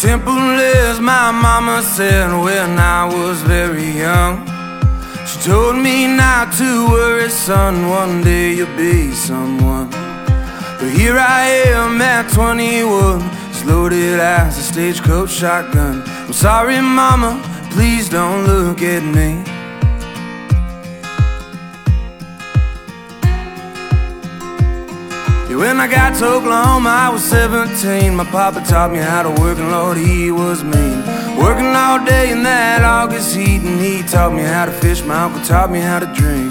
[0.00, 4.46] Simple as my mama said when I was very young.
[5.26, 9.90] She told me not to worry, son, one day you'll be someone.
[9.90, 11.42] But here I
[11.76, 16.02] am at 21, as loaded as a stagecoach shotgun.
[16.06, 17.38] I'm sorry, mama,
[17.70, 19.59] please don't look at me.
[25.60, 28.16] When I got to Oklahoma, I was 17.
[28.16, 31.04] My papa taught me how to work, and Lord, he was mean.
[31.36, 35.04] Working all day in that August heat, and he taught me how to fish.
[35.04, 36.50] My uncle taught me how to drink.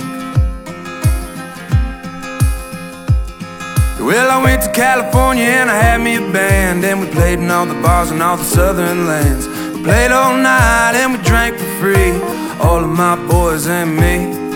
[4.00, 7.50] Well, I went to California and I had me a band, and we played in
[7.50, 9.48] all the bars in all the southern lands.
[9.74, 12.12] We played all night and we drank for free,
[12.62, 14.49] all of my boys and me.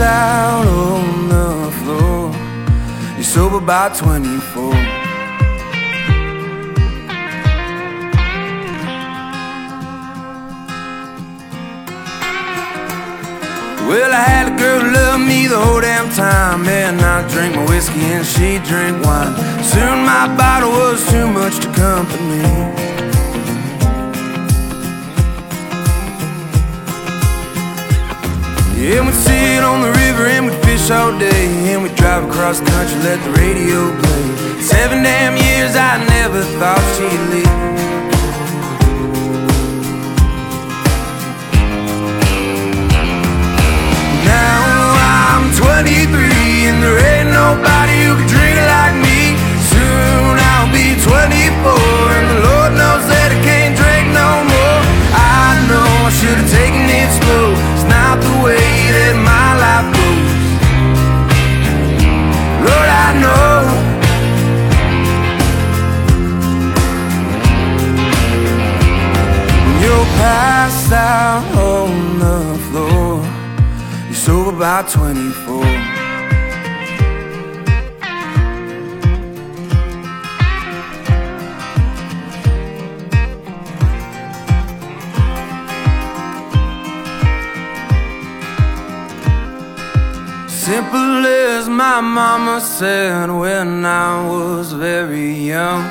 [0.00, 2.32] Out on the floor,
[3.14, 5.00] you're sober by 24.
[13.90, 16.62] Well, I had a girl who loved me the whole damn time.
[16.62, 19.34] Man, I drink my whiskey and she drink wine.
[19.64, 21.68] Soon my bottle was too much to
[22.28, 22.80] me.
[28.80, 29.12] Yeah, on the
[30.20, 31.72] river and we'd fish all day.
[31.72, 34.60] And we'd drive across the country, let the radio play.
[34.60, 37.69] Seven damn years, I never thought she'd leave.
[74.20, 75.64] Sober by 24.
[90.48, 95.82] Simple as my mama said when I was very young.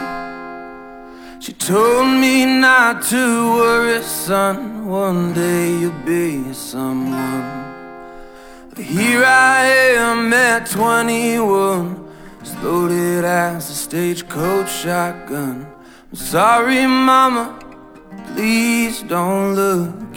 [1.40, 4.88] She told me not to worry, son.
[4.88, 7.69] One day you'll be someone.
[8.80, 9.66] Here I
[9.98, 12.08] am at 21,
[12.42, 15.68] as loaded as a stagecoach shotgun.
[16.10, 17.60] I'm sorry, mama,
[18.34, 20.09] please don't look.